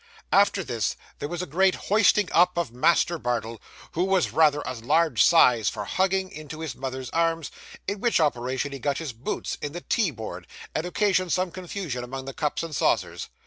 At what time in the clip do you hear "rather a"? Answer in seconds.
4.31-4.73